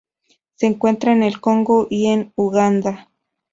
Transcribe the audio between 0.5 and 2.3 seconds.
Se encuentra en el Congo y